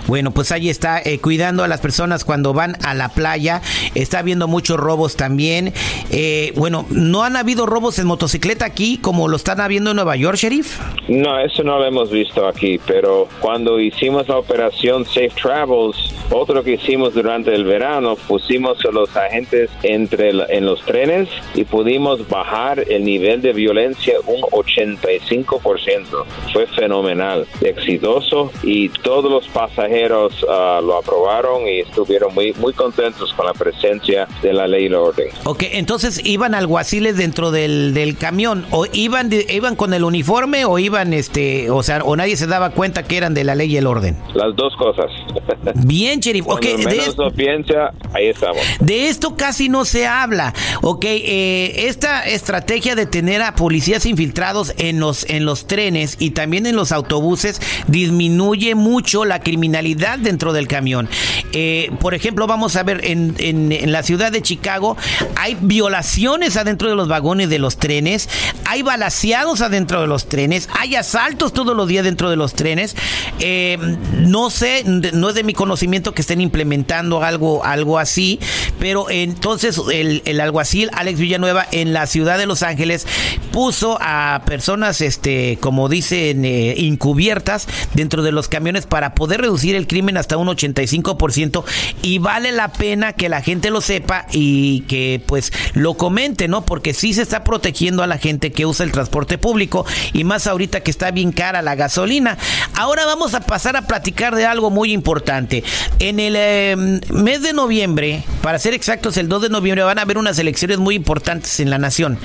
Bueno, 0.08 0.32
pues 0.32 0.52
ahí 0.52 0.70
está, 0.70 1.02
eh, 1.02 1.20
cuidando 1.20 1.64
a 1.64 1.68
las 1.68 1.82
personas 1.82 2.26
cuando 2.26 2.54
van 2.54 2.78
a 2.84 2.94
la 2.94 3.10
playa. 3.10 3.62
Está 3.96 4.20
habiendo 4.20 4.48
muchos 4.48 4.78
robos 4.78 5.16
también. 5.16 5.74
Eh, 6.12 6.54
bueno, 6.56 6.86
¿no 6.90 7.24
han 7.24 7.36
habido 7.36 7.66
robos 7.66 8.00
en 8.00 8.08
motocicleta 8.08 8.66
aquí 8.66 8.98
como 8.98 9.28
lo 9.28 9.36
están 9.36 9.62
habiendo 9.62 9.92
en 9.92 9.96
Nueva 9.98 10.16
York, 10.16 10.38
sheriff? 10.38 10.80
No, 11.08 11.40
eso 11.40 11.64
no 11.64 11.80
lo 11.80 11.86
hemos 11.86 12.12
visto 12.12 12.48
aquí, 12.48 12.80
pero 12.86 13.28
cuando 13.40 13.80
hicimos 13.80 14.28
la 14.28 14.38
operación 14.38 15.06
Safe 15.06 15.32
Travels, 15.42 15.98
otro 16.32 16.64
que 16.64 16.74
hicimos 16.74 17.14
durante 17.14 17.54
el 17.54 17.64
verano, 17.64 18.16
pusimos 18.16 18.78
a 18.86 18.92
los 18.92 19.16
agentes 19.16 19.70
entre 19.84 20.30
en 20.30 20.66
los 20.66 20.82
trenes 20.84 21.28
y 21.56 21.64
pudimos 21.64 22.28
bajar 22.28 22.84
el 22.88 23.04
nivel 23.04 23.42
de 23.42 23.54
violencia 23.54 24.14
un 24.28 24.42
85%. 24.42 26.26
Fue 26.54 26.68
fenomenal, 26.68 27.48
exitoso 27.62 28.52
y 28.64 28.79
todos 28.88 29.30
los 29.30 29.46
pasajeros 29.50 30.34
ah, 30.50 30.80
lo 30.82 30.98
aprobaron 30.98 31.68
y 31.68 31.82
estuvieron 31.82 32.34
muy, 32.34 32.54
muy 32.54 32.72
contentos 32.72 33.34
con 33.34 33.46
la 33.46 33.54
presencia 33.54 34.28
de 34.42 34.54
la 34.54 34.68
ley 34.68 34.86
y 34.86 34.90
la 34.90 35.02
orden. 35.02 35.28
Ok, 35.44 35.64
entonces 35.74 36.22
iban 36.24 36.56
alguaciles 36.56 37.18
dentro 37.18 37.52
del, 37.52 37.94
del 37.94 38.18
camión 38.18 38.66
o 38.72 38.86
iban, 38.94 39.30
iban 39.50 39.76
con 39.76 39.94
el 39.94 40.04
uniforme 40.04 40.64
o 40.66 40.80
iban, 40.80 41.14
este, 41.14 41.70
o 41.70 41.84
sea, 41.84 42.02
o 42.04 42.16
nadie 42.16 42.38
se 42.38 42.48
daba 42.48 42.70
cuenta 42.70 43.04
que 43.04 43.18
eran 43.18 43.34
de 43.34 43.44
la 43.44 43.56
ley 43.56 43.74
y 43.74 43.78
el 43.78 43.88
orden. 43.88 44.18
Las 44.34 44.56
dos 44.56 44.74
cosas. 44.78 45.12
Bien, 45.86 46.20
sheriff. 46.20 46.48
Okay, 46.48 46.78
de 46.78 46.98
esto, 46.98 47.32
piensa, 47.32 47.92
ahí 48.14 48.28
estamos. 48.28 48.62
De 48.80 49.10
esto 49.10 49.36
casi 49.36 49.70
no 49.70 49.86
se 49.86 50.08
habla. 50.08 50.54
Ok, 50.82 51.06
eh, 51.06 51.88
esta 51.88 52.24
estrategia 52.26 52.96
de 52.96 53.06
tener 53.06 53.42
a 53.42 53.56
policías 53.56 54.06
infiltrados 54.06 54.74
en 54.78 55.00
los, 55.00 55.30
en 55.30 55.46
los 55.46 55.68
trenes 55.68 56.18
y 56.20 56.32
también 56.32 56.66
en 56.66 56.76
los 56.76 56.92
autobuses 56.92 57.62
disminuye 57.88 58.69
mucho 58.76 59.26
la 59.26 59.40
criminalidad 59.40 60.20
dentro 60.20 60.54
del 60.54 60.68
camión. 60.68 61.10
Eh, 61.54 61.92
por 62.00 62.14
ejemplo, 62.14 62.48
vamos 62.48 62.76
a 62.76 62.84
ver, 62.84 63.02
en, 63.04 63.36
en, 63.40 63.92
la 63.92 64.04
ciudad 64.04 64.32
de 64.32 64.42
Chicago 64.42 64.98
hay 65.36 65.58
violaciones 65.60 66.58
adentro 66.58 66.90
de 66.90 66.96
los 66.96 67.08
vagones 67.08 67.50
de 67.50 67.60
los 67.60 67.78
trenes, 67.78 68.30
hay 68.66 68.82
balaseados 68.82 69.62
adentro 69.62 70.02
de 70.02 70.08
los 70.08 70.28
trenes, 70.28 70.70
hay 70.78 70.96
asaltos 70.96 71.54
todos 71.54 71.76
los 71.76 71.88
días 71.88 72.04
dentro 72.04 72.30
de 72.30 72.36
los 72.36 72.54
trenes. 72.54 72.96
Eh, 73.40 73.78
no 74.18 74.50
sé, 74.50 74.84
no 74.86 75.30
es 75.30 75.36
de 75.36 75.44
mi 75.44 75.54
conocimiento 75.54 76.14
que 76.14 76.22
estén 76.22 76.42
implementando 76.42 77.24
algo, 77.24 77.64
algo 77.64 77.98
así, 77.98 78.40
pero 78.80 79.10
entonces 79.10 79.80
el, 79.92 80.22
el 80.26 80.40
alguacil 80.40 80.90
Alex 80.94 81.20
Villanueva 81.20 81.68
en 81.72 81.94
la 81.94 82.06
ciudad 82.06 82.38
de 82.38 82.46
Los 82.46 82.64
Ángeles 82.64 83.08
puso 83.52 83.98
a 84.02 84.44
personas, 84.46 85.02
este, 85.02 85.58
como 85.60 85.90
dicen, 85.90 86.46
eh, 86.46 86.76
encubiertas 86.86 87.68
dentro 87.94 88.24
de 88.24 88.32
los 88.32 88.48
camiones 88.48 88.59
para 88.88 89.16
poder 89.16 89.42
reducir 89.42 89.76
el 89.76 89.88
crimen 89.88 90.18
hasta 90.18 90.38
un 90.38 90.48
85% 90.48 91.64
y 92.02 92.20
vale 92.20 92.52
la 92.52 92.72
pena 92.72 93.14
que 93.14 93.30
la 93.30 93.42
gente 93.42 93.70
lo 93.70 93.82
sepa 93.82 94.26
y 94.32 94.82
que 94.82 95.22
pues 95.26 95.52
lo 95.74 95.96
comente, 95.96 96.48
¿no? 96.48 96.66
Porque 96.66 96.94
sí 96.94 97.14
se 97.14 97.22
está 97.22 97.44
protegiendo 97.44 98.04
a 98.04 98.08
la 98.08 98.18
gente 98.18 98.52
que 98.52 98.66
usa 98.66 98.86
el 98.86 98.92
transporte 98.92 99.38
público 99.38 99.86
y 100.14 100.24
más 100.24 100.46
ahorita 100.46 100.82
que 100.82 100.92
está 100.92 101.12
bien 101.12 101.32
cara 101.32 101.62
la 101.62 101.76
gasolina. 101.76 102.38
Ahora 102.76 103.06
vamos 103.06 103.34
a 103.34 103.42
pasar 103.42 103.78
a 103.78 103.84
platicar 103.84 104.36
de 104.36 104.46
algo 104.46 104.70
muy 104.70 104.92
importante. 104.92 105.64
En 106.00 106.20
el 106.20 106.36
em, 106.36 107.02
mes 107.12 107.42
de 107.42 107.54
noviembre, 107.54 108.24
para 108.42 108.60
ser 108.60 108.74
exactos, 108.74 109.18
el 109.18 109.30
2 109.30 109.44
de 109.44 109.50
noviembre 109.50 109.84
van 109.84 110.00
a 110.00 110.04
haber 110.04 110.18
unas 110.18 110.38
elecciones 110.38 110.80
muy 110.80 110.96
importantes 110.96 111.60
en 111.60 111.70
la 111.70 111.78
nación. 111.78 112.20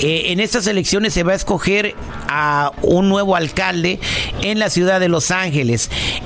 Eh, 0.00 0.32
en 0.32 0.40
estas 0.40 0.66
elecciones 0.66 1.14
se 1.14 1.22
va 1.22 1.32
a 1.32 1.36
escoger 1.36 1.94
a 2.28 2.72
un 2.82 3.08
nuevo 3.08 3.36
alcalde 3.36 4.00
en 4.42 4.58
la 4.58 4.68
ciudad 4.68 5.00
de 5.00 5.08
Los 5.08 5.30
Ángeles. 5.30 5.53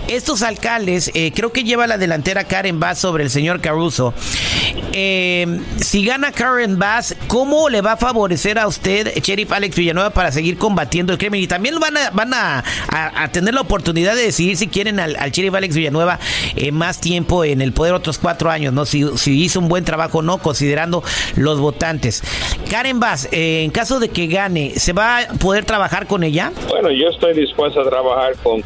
Estos 0.09 0.43
alcaldes, 0.43 1.11
eh, 1.15 1.33
creo 1.35 1.53
que 1.53 1.65
lleva 1.65 1.87
la 1.87 1.99
delantera 1.99 2.45
Karen 2.45 2.81
Bass 2.81 2.99
sobre 2.99 3.25
el 3.25 3.31
señor 3.31 3.61
Caruso. 3.61 4.15
Eh, 4.93 5.61
si 5.81 6.05
gana 6.05 6.33
Karen 6.33 6.79
Bass, 6.79 7.15
¿cómo 7.27 7.69
le 7.69 7.83
va 7.83 7.93
a 7.93 7.97
favorecer 7.97 8.59
a 8.59 8.67
usted, 8.67 9.13
Sheriff 9.23 9.53
Alex 9.53 9.77
Villanueva, 9.77 10.11
para 10.11 10.33
seguir 10.33 10.57
combatiendo 10.57 11.13
el 11.13 11.19
crimen? 11.19 11.43
Y 11.43 11.47
también 11.47 11.79
van 11.79 11.97
a, 11.97 12.11
van 12.11 12.33
a, 12.33 12.65
tener 13.33 13.53
la 13.55 13.61
oportunidad 13.61 14.17
de 14.17 14.23
decidir 14.23 14.57
si 14.57 14.69
quieren 14.69 14.99
al, 14.99 15.17
al 15.17 15.33
Alex 15.55 15.77
Villanueva 15.77 16.19
eh, 16.57 16.73
más 16.73 17.01
tiempo 17.01 17.45
en 17.45 17.61
el 17.61 17.73
poder, 17.73 17.93
otros 17.93 18.19
cuatro 18.19 18.51
años, 18.51 18.73
¿no? 18.73 18.87
Si, 18.87 19.05
si 19.19 19.43
hizo 19.43 19.61
un 19.61 19.69
buen 19.69 19.85
trabajo 19.85 20.19
o 20.19 20.23
no, 20.23 20.39
considerando 20.39 21.03
los 21.37 21.61
votantes. 21.61 22.23
Karen 22.71 22.99
Bass, 22.99 23.29
en 23.31 23.71
caso 23.71 24.01
de 24.01 24.09
que 24.09 24.27
gane, 24.27 24.73
¿se 24.77 24.93
va 24.93 25.19
a 25.19 25.27
poder 25.35 25.65
trabajar 25.65 26.07
con 26.07 26.25
ella? 26.25 26.53
Bueno, 26.69 26.91
yo 26.91 27.09
estoy 27.09 27.35
dispuesto 27.35 27.81
a 27.81 27.89
trabajar 27.89 28.37
con 28.43 28.63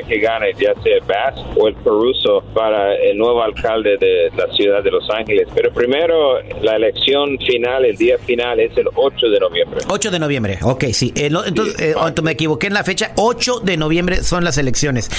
que 0.00 0.18
gane, 0.18 0.52
ya 0.58 0.74
sea 0.82 0.98
Bass 1.06 1.44
o 1.56 1.68
el 1.68 1.74
Peruso, 1.74 2.42
para 2.54 2.94
el 2.94 3.18
nuevo 3.18 3.42
alcalde 3.42 3.96
de 3.98 4.30
la 4.36 4.46
ciudad 4.54 4.82
de 4.82 4.90
Los 4.90 5.08
Ángeles. 5.10 5.48
Pero 5.54 5.72
primero, 5.72 6.40
la 6.62 6.76
elección 6.76 7.38
final, 7.38 7.84
el 7.84 7.96
día 7.96 8.18
final, 8.18 8.60
es 8.60 8.76
el 8.76 8.86
8 8.94 9.28
de 9.28 9.40
noviembre. 9.40 9.80
8 9.88 10.10
de 10.10 10.18
noviembre, 10.18 10.58
ok, 10.62 10.84
sí. 10.92 11.12
Eh, 11.16 11.30
entonces, 11.46 11.76
eh, 11.80 11.94
me 12.22 12.32
equivoqué 12.32 12.68
en 12.68 12.74
la 12.74 12.84
fecha. 12.84 13.12
8 13.16 13.60
de 13.60 13.76
noviembre 13.76 14.22
son 14.22 14.44
las 14.44 14.58
elecciones. 14.58 15.10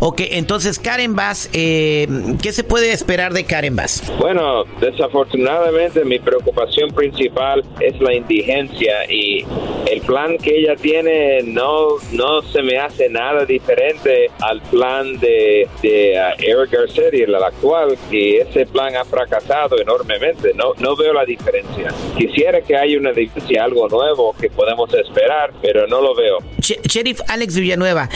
Ok, 0.00 0.20
entonces, 0.30 0.78
Karen 0.78 1.16
Bass, 1.16 1.50
eh, 1.52 2.06
¿qué 2.42 2.52
se 2.52 2.64
puede 2.64 2.92
esperar 2.92 3.32
de 3.32 3.44
Karen 3.44 3.76
Bass? 3.76 4.02
Bueno, 4.18 4.64
desafortunadamente, 4.80 6.04
mi 6.04 6.18
preocupación 6.18 6.90
principal 6.90 7.64
es 7.80 8.00
la 8.00 8.14
indigencia 8.14 9.10
y 9.10 9.44
el 9.90 10.00
plan 10.02 10.36
que 10.38 10.58
ella 10.60 10.76
tiene 10.76 11.42
no, 11.44 11.96
no 12.12 12.42
se 12.42 12.62
me 12.62 12.78
hace 12.78 13.08
nada 13.08 13.44
diferente 13.44 14.19
al 14.40 14.60
plan 14.62 15.18
de, 15.18 15.68
de 15.82 16.14
uh, 16.16 16.42
Eric 16.42 16.70
Garcetti, 16.70 17.22
el 17.22 17.34
actual, 17.34 17.96
y 18.10 18.36
ese 18.36 18.66
plan 18.66 18.96
ha 18.96 19.04
fracasado 19.04 19.80
enormemente. 19.80 20.52
No, 20.54 20.74
no 20.78 20.96
veo 20.96 21.12
la 21.12 21.24
diferencia. 21.24 21.92
Quisiera 22.16 22.60
que 22.60 22.76
haya 22.76 22.98
una 22.98 23.12
diferencia, 23.12 23.64
algo 23.64 23.88
nuevo 23.88 24.34
que 24.40 24.50
podemos 24.50 24.92
esperar, 24.94 25.52
pero 25.62 25.86
no 25.86 26.00
lo 26.00 26.14
veo. 26.14 26.38
Sheriff 26.60 27.20
Alex 27.28 27.56
Villanueva, 27.56 28.08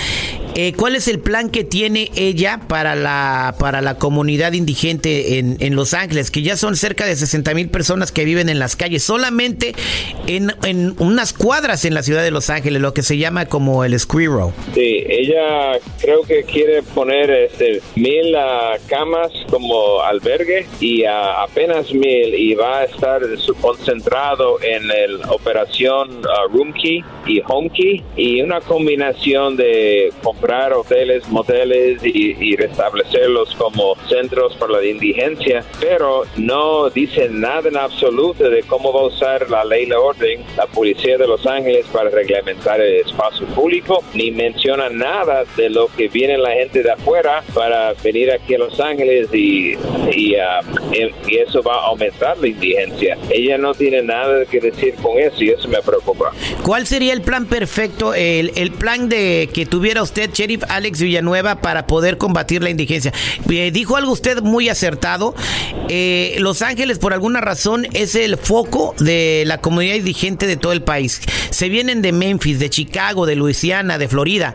eh, 0.55 0.73
¿cuál 0.77 0.95
es 0.95 1.09
el 1.09 1.19
plan 1.19 1.51
que 1.51 1.65
tiene 1.65 2.11
ella 2.17 2.61
para 2.69 2.95
la, 2.95 3.57
para 3.59 3.81
la 3.81 3.97
comunidad 3.97 4.53
indigente 4.53 5.39
en, 5.39 5.57
en 5.61 5.75
Los 5.75 5.95
Ángeles? 5.95 6.31
Que 6.31 6.43
ya 6.43 6.57
son 6.57 6.77
cerca 6.77 7.07
de 7.07 7.17
60 7.17 7.55
mil 7.55 7.69
personas 7.71 8.13
que 8.13 8.25
viven 8.25 8.49
en 8.49 8.59
las 8.59 8.77
calles, 8.77 9.03
solamente 9.03 9.75
en, 10.27 10.53
en 10.65 10.95
unas 10.99 11.33
cuadras 11.33 11.85
en 11.85 11.95
la 11.95 12.03
ciudad 12.03 12.23
de 12.23 12.31
Los 12.31 12.51
Ángeles, 12.51 12.81
lo 12.81 12.95
que 12.95 13.03
se 13.03 13.19
llama 13.19 13.47
como 13.47 13.85
el 13.85 13.99
Squirrel. 13.99 14.53
Sí, 14.75 15.05
ella 15.09 15.79
creo 16.01 16.23
que 16.23 16.45
quiere 16.45 16.83
poner 16.83 17.31
este, 17.31 17.81
mil 17.97 18.35
uh, 18.35 18.79
camas 18.89 19.31
como 19.51 20.01
albergue 20.03 20.67
y 20.81 21.05
uh, 21.05 21.09
apenas 21.43 21.93
mil 21.93 22.35
y 22.35 22.55
va 22.55 22.81
a 22.81 22.85
estar 22.85 23.23
concentrado 23.61 24.59
en 24.63 24.89
la 24.89 25.33
operación 25.33 26.19
uh, 26.19 26.53
Room 26.53 26.73
Key 26.73 27.05
y 27.27 27.43
Home 27.47 27.71
Key 27.71 28.03
y 28.17 28.41
una 28.41 28.61
combinación 28.61 29.57
de 29.57 30.13
comprar 30.45 30.75
hoteles, 30.75 31.27
moteles 31.29 32.05
y, 32.05 32.37
y 32.39 32.55
restablecerlos 32.55 33.55
como 33.55 33.97
centros 34.11 34.55
para 34.57 34.75
la 34.75 34.85
indigencia, 34.85 35.65
pero 35.81 36.25
no 36.37 36.91
dice 36.91 37.31
nada 37.31 37.67
en 37.67 37.79
absoluto 37.79 38.51
de 38.51 38.63
cómo 38.65 38.93
va 38.93 39.01
a 39.01 39.05
usar 39.05 39.49
la 39.49 39.65
ley 39.65 39.85
y 39.85 39.87
la 39.87 39.99
orden 39.99 40.43
la 40.55 40.67
policía 40.67 41.17
de 41.17 41.27
Los 41.27 41.47
Ángeles 41.47 41.87
para 41.91 42.11
reglamentar 42.11 42.79
el 42.79 42.97
espacio 42.97 43.47
público, 43.47 44.05
ni 44.13 44.33
menciona 44.33 44.91
nada 44.91 45.45
de 45.57 45.71
lo 45.71 45.87
que 45.87 46.09
viene 46.09 46.37
la 46.37 46.51
gente 46.51 46.83
de 46.83 46.93
afuera 46.93 47.43
para 47.55 47.95
venir 47.95 48.31
aquí 48.31 48.55
a 48.55 48.59
Los 48.59 48.79
Ángeles 48.79 49.29
y, 49.33 49.79
y, 50.13 50.35
uh, 50.35 51.11
y 51.27 51.37
eso 51.37 51.63
va 51.63 51.77
a 51.77 51.87
aumentar 51.87 52.37
la 52.37 52.49
indigencia. 52.49 53.17
Ella 53.31 53.57
no 53.57 53.73
tiene 53.73 54.03
nada 54.03 54.45
que 54.45 54.61
decir 54.61 54.95
con 54.97 55.19
eso 55.19 55.43
y 55.43 55.49
eso 55.49 55.69
me 55.69 55.81
preocupa. 55.81 56.33
¿Cuál 56.63 56.87
sería 56.87 57.15
el 57.15 57.23
plan 57.23 57.47
perfecto, 57.47 58.13
el, 58.13 58.53
el 58.57 58.73
plan 58.73 59.09
de 59.09 59.49
que 59.55 59.65
tuviera 59.65 60.03
usted, 60.03 60.34
Sheriff 60.35 60.65
Alex 60.69 61.01
Villanueva, 61.01 61.61
para 61.63 61.87
poder 61.87 62.19
combatir 62.19 62.63
la 62.63 62.71
indigencia? 62.71 63.13
Eh, 63.49 63.71
dijo 63.73 63.97
algo 63.97 64.13
usted 64.13 64.43
muy 64.43 64.69
acertado. 64.69 65.35
Eh, 65.89 66.37
Los 66.39 66.63
Ángeles, 66.63 66.99
por 66.99 67.13
alguna 67.13 67.41
razón, 67.41 67.87
es 67.93 68.15
el 68.15 68.37
foco 68.37 68.95
de 68.99 69.45
la 69.47 69.61
comunidad 69.61 69.95
indigente 69.95 70.47
de 70.47 70.57
todo 70.57 70.73
el 70.73 70.83
país. 70.83 71.21
Se 71.51 71.69
vienen 71.69 72.03
de 72.03 72.13
Memphis, 72.13 72.59
de 72.59 72.71
Chicago, 72.71 73.27
de 73.27 73.37
Luisiana, 73.37 73.99
de 73.99 74.09
Florida, 74.09 74.55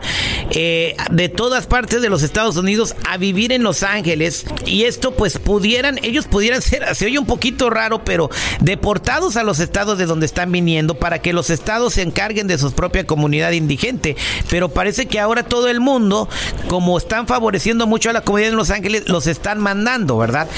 eh, 0.50 0.96
de 1.10 1.28
todas 1.28 1.66
partes 1.66 2.02
de 2.02 2.10
los 2.10 2.22
Estados 2.22 2.56
Unidos 2.56 2.94
a 3.08 3.16
vivir 3.16 3.52
en 3.52 3.62
Los 3.62 3.82
Ángeles. 3.82 4.44
Y 4.66 4.84
esto, 4.84 5.12
pues, 5.12 5.38
pudieran, 5.38 5.98
ellos 6.02 6.26
pudieran 6.26 6.62
ser, 6.62 6.94
se 6.94 7.06
oye 7.06 7.18
un 7.18 7.26
poquito 7.26 7.70
raro, 7.70 8.04
pero 8.04 8.30
deportados 8.60 9.36
a 9.36 9.42
los 9.42 9.60
estados 9.60 9.98
de 9.98 10.06
donde 10.06 10.26
están 10.26 10.52
viniendo 10.52 10.94
para 10.94 11.20
que 11.20 11.32
los 11.32 11.50
estados 11.50 11.94
se 11.94 12.02
encarguen 12.02 12.46
de 12.46 12.58
su 12.58 12.72
propia 12.72 13.06
comunidad 13.06 13.52
indigente. 13.52 14.16
Pero 14.48 14.68
parece 14.68 15.06
que 15.06 15.20
ahora 15.20 15.44
todo 15.44 15.68
el 15.70 15.80
mundo, 15.80 16.28
como 16.68 16.98
están 16.98 17.26
favoreciendo 17.26 17.86
mucho 17.86 18.10
a 18.10 18.12
la 18.12 18.22
comunidad 18.22 18.50
de 18.50 18.56
Los 18.56 18.70
Ángeles, 18.70 19.08
los 19.08 19.26
están 19.26 19.58
mandando, 19.58 20.16
¿verdad? 20.18 20.48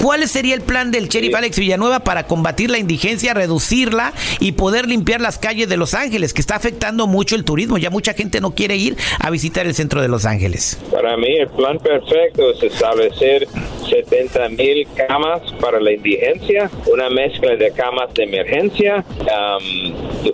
¿Cuál 0.00 0.26
sería 0.28 0.54
el 0.54 0.62
plan 0.62 0.90
del 0.90 1.08
sheriff 1.08 1.34
Alex 1.34 1.58
Villanueva 1.58 2.00
para 2.00 2.26
combatir 2.26 2.70
la 2.70 2.78
indigencia, 2.78 3.34
reducirla 3.34 4.12
y 4.38 4.52
poder 4.52 4.86
limpiar 4.86 5.20
las 5.20 5.38
calles 5.38 5.68
de 5.68 5.76
Los 5.76 5.94
Ángeles, 5.94 6.32
que 6.32 6.40
está 6.40 6.56
afectando 6.56 7.06
mucho 7.06 7.36
el 7.36 7.44
turismo? 7.44 7.78
Ya 7.78 7.90
mucha 7.90 8.14
gente 8.14 8.40
no 8.40 8.52
quiere 8.52 8.76
ir 8.76 8.96
a 9.18 9.30
visitar 9.30 9.66
el 9.66 9.74
centro 9.74 10.02
de 10.02 10.08
Los 10.08 10.24
Ángeles. 10.24 10.78
Para 10.90 11.16
mí 11.16 11.36
el 11.36 11.48
plan 11.48 11.78
perfecto 11.78 12.50
es 12.52 12.62
establecer 12.62 13.48
70 14.04 14.48
mil 14.50 14.86
camas 15.06 15.42
para 15.60 15.80
la 15.80 15.92
indigencia, 15.92 16.70
una 16.86 17.08
mezcla 17.10 17.56
de 17.56 17.70
camas 17.72 18.12
de 18.14 18.24
emergencia, 18.24 19.04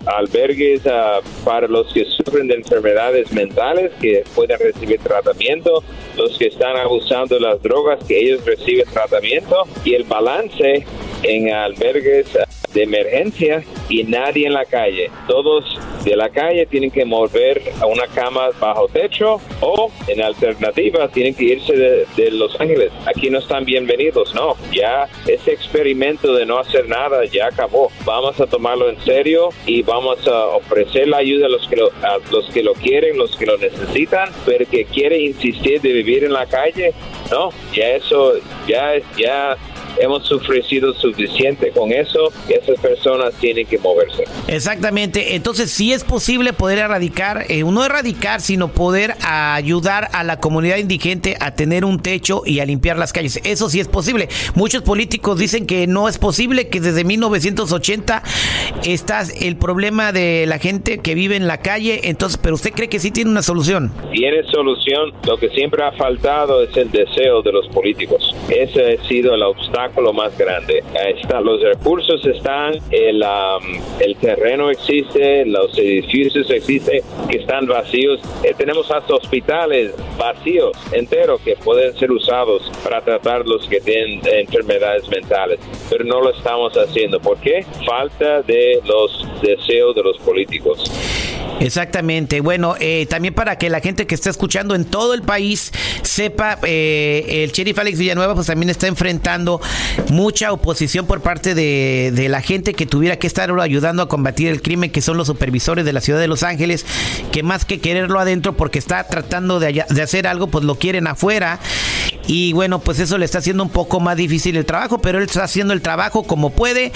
albergues 0.06 0.86
ah, 0.86 1.20
para 1.44 1.68
los 1.68 1.92
que 1.92 2.04
sufren 2.04 2.48
de 2.48 2.54
enfermedades 2.54 3.32
mentales 3.32 3.92
que 4.00 4.24
pueden 4.34 4.58
recibir 4.58 5.00
tratamiento, 5.00 5.82
los 6.16 6.38
que 6.38 6.46
están 6.46 6.76
abusando 6.76 7.36
de 7.36 7.40
las 7.40 7.62
drogas 7.62 8.02
que 8.04 8.18
ellos 8.18 8.44
reciben 8.44 8.86
tratamiento 8.92 9.64
y 9.84 9.94
el 9.94 10.04
balance 10.04 10.84
en 11.22 11.52
albergues 11.52 12.36
de 12.76 12.82
emergencia 12.82 13.64
y 13.88 14.04
nadie 14.04 14.46
en 14.46 14.52
la 14.52 14.66
calle. 14.66 15.10
Todos 15.26 15.64
de 16.04 16.14
la 16.14 16.28
calle 16.28 16.66
tienen 16.66 16.90
que 16.90 17.04
mover 17.04 17.62
a 17.80 17.86
una 17.86 18.06
cama 18.08 18.50
bajo 18.60 18.86
techo 18.88 19.40
o 19.60 19.90
en 20.06 20.22
alternativa 20.22 21.08
tienen 21.08 21.34
que 21.34 21.44
irse 21.44 21.72
de, 21.74 22.30
Los 22.30 22.60
Ángeles. 22.60 22.92
Aquí 23.06 23.30
no 23.30 23.38
están 23.38 23.64
bienvenidos, 23.64 24.34
no. 24.34 24.56
Ya 24.72 25.08
ese 25.26 25.52
experimento 25.52 26.34
de 26.34 26.44
no 26.44 26.58
hacer 26.58 26.86
nada 26.86 27.24
ya 27.24 27.46
acabó. 27.46 27.90
Vamos 28.04 28.38
a 28.40 28.46
tomarlo 28.46 28.90
en 28.90 29.00
serio 29.04 29.48
y 29.64 29.82
vamos 29.82 30.26
a 30.28 30.46
ofrecer 30.48 31.08
la 31.08 31.18
ayuda 31.18 31.46
a 31.46 31.48
los 31.48 31.66
que 31.66 31.76
lo, 31.76 31.90
a 32.02 32.18
los 32.30 32.50
que 32.50 32.62
lo 32.62 32.74
quieren, 32.74 33.16
los 33.16 33.34
que 33.36 33.46
lo 33.46 33.56
necesitan, 33.56 34.28
pero 34.44 34.68
que 34.68 34.84
quiere 34.84 35.18
insistir 35.22 35.80
de 35.80 35.92
vivir 35.92 36.24
en 36.24 36.34
la 36.34 36.44
calle, 36.44 36.92
no. 37.30 37.50
Ya 37.74 37.88
eso 37.92 38.34
ya 38.68 38.92
ya 39.16 39.56
hemos 39.98 40.30
ofrecido 40.30 40.94
suficiente 40.94 41.70
con 41.70 41.92
eso 41.92 42.32
y 42.48 42.54
esas 42.54 42.78
personas 42.80 43.34
tienen 43.34 43.66
que 43.66 43.78
moverse. 43.78 44.24
Exactamente, 44.48 45.34
entonces 45.34 45.70
si 45.70 45.92
es 45.92 46.04
posible 46.04 46.52
poder 46.52 46.78
erradicar, 46.78 47.44
eh, 47.48 47.62
no 47.64 47.84
erradicar, 47.84 48.40
sino 48.40 48.68
poder 48.68 49.14
ayudar 49.22 50.08
a 50.12 50.24
la 50.24 50.38
comunidad 50.38 50.78
indigente 50.78 51.36
a 51.40 51.54
tener 51.54 51.84
un 51.84 52.00
techo 52.00 52.42
y 52.44 52.60
a 52.60 52.64
limpiar 52.64 52.98
las 52.98 53.12
calles. 53.12 53.40
Eso 53.44 53.68
sí 53.68 53.80
es 53.80 53.88
posible. 53.88 54.28
Muchos 54.54 54.82
políticos 54.82 55.38
dicen 55.38 55.66
que 55.66 55.86
no 55.86 56.08
es 56.08 56.18
posible, 56.18 56.68
que 56.68 56.80
desde 56.80 57.04
1980 57.04 58.22
está 58.84 59.22
el 59.40 59.56
problema 59.56 60.12
de 60.12 60.46
la 60.46 60.58
gente 60.58 60.98
que 60.98 61.14
vive 61.14 61.36
en 61.36 61.46
la 61.46 61.58
calle, 61.58 62.00
entonces, 62.04 62.38
pero 62.42 62.54
usted 62.54 62.72
cree 62.72 62.88
que 62.88 62.98
sí 62.98 63.10
tiene 63.10 63.30
una 63.30 63.42
solución. 63.42 63.92
Tiene 64.12 64.42
solución, 64.44 65.12
lo 65.26 65.36
que 65.36 65.48
siempre 65.50 65.82
ha 65.84 65.92
faltado 65.92 66.62
es 66.62 66.76
el 66.76 66.90
deseo 66.90 67.42
de 67.42 67.52
los 67.52 67.68
políticos. 67.68 68.34
Ese 68.48 68.94
ha 68.94 69.08
sido 69.08 69.34
el 69.34 69.42
obstáculo 69.42 69.85
más 70.12 70.36
grande. 70.36 70.82
Está, 71.16 71.40
los 71.40 71.62
recursos 71.62 72.24
están, 72.26 72.74
el, 72.90 73.24
el 74.00 74.16
terreno 74.16 74.70
existe, 74.70 75.44
los 75.46 75.76
edificios 75.78 76.50
existen 76.50 77.00
que 77.30 77.38
están 77.38 77.66
vacíos. 77.66 78.20
Eh, 78.42 78.54
tenemos 78.56 78.90
hasta 78.90 79.14
hospitales 79.14 79.94
vacíos, 80.18 80.76
enteros, 80.92 81.40
que 81.40 81.56
pueden 81.56 81.94
ser 81.96 82.10
usados 82.10 82.70
para 82.82 83.00
tratar 83.00 83.46
los 83.46 83.66
que 83.68 83.80
tienen 83.80 84.20
enfermedades 84.24 85.08
mentales, 85.08 85.58
pero 85.90 86.04
no 86.04 86.20
lo 86.20 86.30
estamos 86.30 86.72
haciendo. 86.74 87.20
¿Por 87.20 87.38
qué? 87.38 87.64
Falta 87.86 88.42
de 88.42 88.80
los 88.84 89.26
deseos 89.42 89.94
de 89.94 90.02
los 90.02 90.18
políticos. 90.18 90.84
Exactamente. 91.60 92.40
Bueno, 92.40 92.74
eh, 92.80 93.06
también 93.08 93.34
para 93.34 93.56
que 93.56 93.70
la 93.70 93.80
gente 93.80 94.06
que 94.06 94.14
está 94.14 94.30
escuchando 94.30 94.74
en 94.74 94.84
todo 94.84 95.14
el 95.14 95.22
país 95.22 95.72
sepa, 96.02 96.58
eh, 96.62 97.44
el 97.44 97.52
sheriff 97.52 97.78
Alex 97.78 97.98
Villanueva 97.98 98.34
pues 98.34 98.46
también 98.46 98.70
está 98.70 98.86
enfrentando 98.86 99.60
mucha 100.10 100.52
oposición 100.52 101.06
por 101.06 101.22
parte 101.22 101.54
de, 101.54 102.12
de, 102.14 102.28
la 102.28 102.42
gente 102.42 102.74
que 102.74 102.86
tuviera 102.86 103.16
que 103.16 103.26
estar 103.26 103.50
ayudando 103.60 104.02
a 104.02 104.08
combatir 104.08 104.48
el 104.48 104.60
crimen, 104.60 104.90
que 104.90 105.00
son 105.00 105.16
los 105.16 105.28
supervisores 105.28 105.84
de 105.84 105.92
la 105.92 106.00
ciudad 106.00 106.20
de 106.20 106.28
Los 106.28 106.42
Ángeles, 106.42 106.84
que 107.32 107.42
más 107.42 107.64
que 107.64 107.80
quererlo 107.80 108.20
adentro 108.20 108.56
porque 108.56 108.78
está 108.78 109.04
tratando 109.04 109.58
de, 109.58 109.84
de 109.88 110.02
hacer 110.02 110.26
algo, 110.26 110.48
pues 110.48 110.64
lo 110.64 110.76
quieren 110.76 111.06
afuera. 111.06 111.58
Y 112.28 112.52
bueno, 112.52 112.80
pues 112.80 112.98
eso 112.98 113.18
le 113.18 113.24
está 113.24 113.38
haciendo 113.38 113.62
un 113.62 113.70
poco 113.70 114.00
más 114.00 114.16
difícil 114.16 114.56
el 114.56 114.66
trabajo, 114.66 114.98
pero 114.98 115.18
él 115.18 115.24
está 115.24 115.44
haciendo 115.44 115.72
el 115.72 115.80
trabajo 115.80 116.24
como 116.24 116.50
puede. 116.50 116.92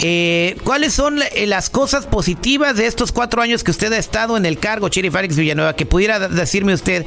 Eh, 0.00 0.56
¿Cuáles 0.62 0.92
son 0.92 1.20
las 1.46 1.70
cosas 1.70 2.06
positivas 2.06 2.76
de 2.76 2.86
estos 2.86 3.10
cuatro 3.10 3.40
años 3.40 3.64
que 3.64 3.70
usted 3.70 3.92
ha 3.92 3.98
estado 4.04 4.36
en 4.36 4.46
el 4.46 4.58
cargo, 4.58 4.88
Chiri 4.88 5.10
Félix 5.10 5.36
Villanueva? 5.36 5.74
Que 5.74 5.86
pudiera 5.86 6.28
decirme 6.28 6.74
usted, 6.74 7.04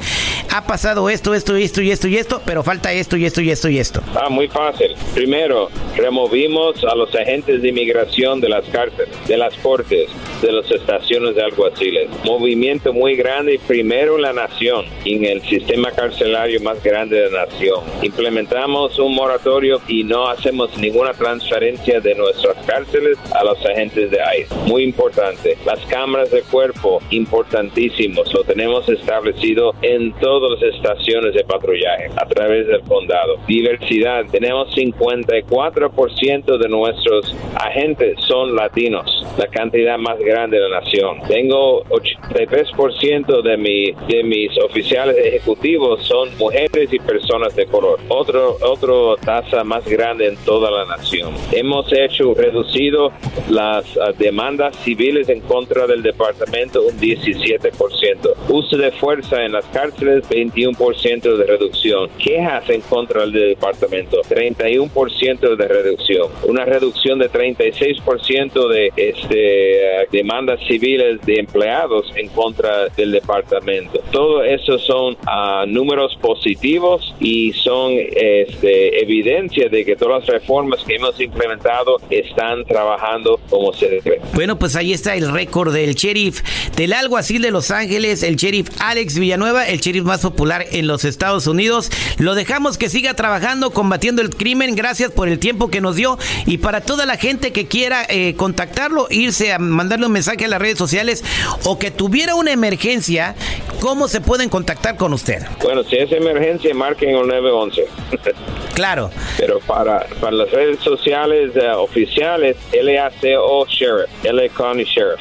ha 0.50 0.66
pasado 0.66 1.08
esto, 1.10 1.34
esto, 1.34 1.56
esto 1.56 1.82
y 1.82 1.90
esto 1.90 2.08
y 2.08 2.16
esto, 2.16 2.42
pero 2.44 2.62
falta 2.62 2.92
esto 2.92 3.16
y 3.16 3.24
esto 3.24 3.40
y 3.40 3.50
esto 3.50 3.68
y 3.68 3.78
esto. 3.78 4.02
Ah, 4.14 4.28
muy 4.28 4.48
fácil. 4.48 4.94
Primero, 5.14 5.70
removimos 5.96 6.84
a 6.84 6.94
los 6.94 7.14
agentes 7.14 7.62
de 7.62 7.68
inmigración 7.68 8.40
de 8.40 8.48
las 8.48 8.64
cárceles, 8.66 9.08
de 9.26 9.36
las 9.36 9.54
cortes, 9.56 10.10
de 10.42 10.52
las 10.52 10.70
estaciones 10.70 11.34
de 11.34 11.42
alguaciles. 11.42 12.08
Movimiento 12.24 12.92
muy 12.92 13.16
grande, 13.16 13.60
primero 13.66 14.16
en 14.16 14.22
la 14.22 14.32
nación, 14.32 14.84
en 15.04 15.24
el 15.24 15.42
sistema 15.42 15.90
carcelario 15.92 16.60
más 16.60 16.82
grande 16.82 17.16
de 17.16 17.30
la 17.30 17.46
nación 17.46 17.58
Implementamos 18.02 18.98
un 18.98 19.14
moratorio 19.14 19.80
y 19.88 20.04
no 20.04 20.28
hacemos 20.28 20.76
ninguna 20.78 21.12
transferencia 21.12 22.00
de 22.00 22.14
nuestras 22.14 22.56
cárceles 22.66 23.18
a 23.34 23.44
los 23.44 23.58
agentes 23.64 24.10
de 24.10 24.18
ICE. 24.40 24.54
Muy 24.66 24.84
importante. 24.84 25.58
Las 25.66 25.80
cámaras 25.86 26.30
de 26.30 26.42
cuerpo, 26.42 26.87
importantísimos. 27.10 28.32
Lo 28.32 28.42
tenemos 28.44 28.88
establecido 28.88 29.74
en 29.82 30.12
todas 30.20 30.60
las 30.60 30.74
estaciones 30.74 31.34
de 31.34 31.44
patrullaje 31.44 32.08
a 32.16 32.26
través 32.26 32.66
del 32.66 32.80
condado. 32.82 33.36
Diversidad. 33.46 34.24
Tenemos 34.30 34.68
54% 34.74 36.58
de 36.58 36.68
nuestros 36.68 37.34
agentes 37.54 38.16
son 38.26 38.54
latinos, 38.54 39.04
la 39.36 39.46
cantidad 39.46 39.98
más 39.98 40.18
grande 40.18 40.58
de 40.58 40.68
la 40.68 40.80
nación. 40.80 41.18
Tengo 41.28 41.84
83% 41.84 43.42
de, 43.42 43.56
mi, 43.56 43.92
de 44.06 44.22
mis 44.22 44.56
oficiales 44.58 45.16
ejecutivos 45.16 46.04
son 46.06 46.28
mujeres 46.38 46.92
y 46.92 46.98
personas 46.98 47.54
de 47.54 47.66
color. 47.66 47.98
Otro, 48.08 48.56
otro 48.62 49.16
tasa 49.16 49.64
más 49.64 49.86
grande 49.86 50.28
en 50.28 50.36
toda 50.44 50.70
la 50.70 50.84
nación. 50.84 51.34
Hemos 51.52 51.92
hecho, 51.92 52.34
reducido 52.34 53.12
las 53.48 53.84
ah, 53.98 54.12
demandas 54.16 54.76
civiles 54.76 55.28
en 55.28 55.40
contra 55.40 55.86
del 55.86 56.02
departamento 56.02 56.77
un 56.86 56.98
17%. 56.98 58.34
Uso 58.48 58.76
de 58.76 58.92
fuerza 58.92 59.44
en 59.44 59.52
las 59.52 59.64
cárceles, 59.66 60.24
21% 60.28 61.36
de 61.36 61.44
reducción. 61.44 62.10
Quejas 62.18 62.68
en 62.70 62.80
contra 62.82 63.22
del 63.22 63.32
departamento, 63.32 64.20
31% 64.22 65.56
de 65.56 65.68
reducción. 65.68 66.30
Una 66.46 66.64
reducción 66.64 67.18
de 67.18 67.30
36% 67.30 68.68
de 68.68 68.92
este, 68.96 70.08
demandas 70.10 70.60
civiles 70.66 71.20
de 71.24 71.36
empleados 71.36 72.12
en 72.14 72.28
contra 72.28 72.88
del 72.88 73.12
departamento. 73.12 73.97
Todo 74.10 74.42
eso 74.42 74.78
son 74.78 75.14
uh, 75.14 75.66
números 75.66 76.16
positivos 76.20 77.14
y 77.20 77.52
son 77.52 77.92
este, 77.92 79.02
evidencia 79.02 79.68
de 79.68 79.84
que 79.84 79.96
todas 79.96 80.20
las 80.20 80.28
reformas 80.28 80.82
que 80.84 80.96
hemos 80.96 81.20
implementado 81.20 81.98
están 82.10 82.64
trabajando 82.64 83.40
como 83.50 83.72
se 83.72 83.88
debe. 83.88 84.20
Bueno, 84.32 84.58
pues 84.58 84.76
ahí 84.76 84.92
está 84.92 85.14
el 85.14 85.30
récord 85.30 85.74
del 85.74 85.94
sheriff 85.94 86.42
del 86.76 86.92
alguacil 86.92 87.42
de 87.42 87.50
Los 87.50 87.70
Ángeles, 87.70 88.22
el 88.22 88.36
sheriff 88.36 88.70
Alex 88.80 89.18
Villanueva, 89.18 89.66
el 89.66 89.80
sheriff 89.80 90.04
más 90.04 90.20
popular 90.20 90.64
en 90.70 90.86
los 90.86 91.04
Estados 91.04 91.46
Unidos. 91.46 91.90
Lo 92.18 92.34
dejamos 92.34 92.78
que 92.78 92.88
siga 92.88 93.14
trabajando, 93.14 93.70
combatiendo 93.70 94.22
el 94.22 94.30
crimen. 94.30 94.74
Gracias 94.74 95.10
por 95.10 95.28
el 95.28 95.38
tiempo 95.38 95.68
que 95.68 95.80
nos 95.80 95.96
dio. 95.96 96.18
Y 96.46 96.58
para 96.58 96.80
toda 96.80 97.06
la 97.06 97.16
gente 97.16 97.52
que 97.52 97.66
quiera 97.66 98.06
eh, 98.08 98.34
contactarlo, 98.36 99.08
irse 99.10 99.52
a 99.52 99.58
mandarle 99.58 100.06
un 100.06 100.12
mensaje 100.12 100.44
a 100.44 100.48
las 100.48 100.60
redes 100.60 100.78
sociales 100.78 101.24
o 101.64 101.78
que 101.78 101.90
tuviera 101.90 102.34
una 102.34 102.52
emergencia, 102.52 103.34
¿cómo 103.80 103.97
se 104.06 104.20
pueden 104.20 104.48
contactar 104.48 104.96
con 104.96 105.12
usted? 105.12 105.42
Bueno, 105.62 105.82
si 105.82 105.96
es 105.96 106.12
emergencia, 106.12 106.72
marquen 106.74 107.16
un 107.16 107.26
911. 107.26 107.86
Claro. 108.78 109.10
Pero 109.36 109.58
para, 109.58 110.06
para 110.20 110.36
las 110.36 110.52
redes 110.52 110.78
sociales 110.78 111.50
uh, 111.56 111.78
oficiales, 111.78 112.56
LACO 112.72 113.66
Sheriff, 113.66 114.08
LA 114.22 114.48
County 114.50 114.84
Sheriff. 114.84 115.18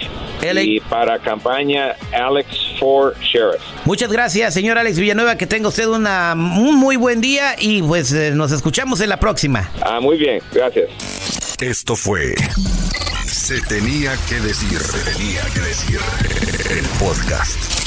Y 0.64 0.80
para 0.82 1.18
campaña, 1.18 1.96
Alex 2.14 2.48
for 2.80 3.16
Sheriff. 3.20 3.60
Muchas 3.86 4.12
gracias, 4.12 4.54
señor 4.54 4.78
Alex 4.78 5.00
Villanueva. 5.00 5.38
Que 5.38 5.48
tenga 5.48 5.70
usted 5.70 5.88
una, 5.88 6.34
un 6.36 6.76
muy 6.76 6.98
buen 6.98 7.20
día 7.20 7.56
y 7.58 7.82
pues 7.82 8.12
eh, 8.14 8.30
nos 8.36 8.52
escuchamos 8.52 9.02
en 9.02 9.10
la 9.10 9.20
próxima. 9.20 9.72
Ah, 9.82 10.00
muy 10.00 10.18
bien, 10.18 10.40
gracias. 10.52 10.90
Esto 11.60 11.96
fue 11.96 12.36
Se 13.26 13.60
tenía 13.62 14.12
que 14.30 14.36
decir, 14.36 14.80
se 14.80 15.12
tenía 15.12 15.42
que 15.52 15.60
decir 15.62 16.00
el 16.70 16.86
podcast. 17.00 17.87